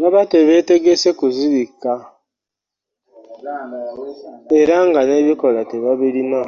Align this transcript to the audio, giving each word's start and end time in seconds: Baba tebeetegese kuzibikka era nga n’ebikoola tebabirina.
Baba 0.00 0.22
tebeetegese 0.32 1.08
kuzibikka 1.18 1.92
era 4.60 4.76
nga 4.88 5.00
n’ebikoola 5.04 5.60
tebabirina. 5.70 6.40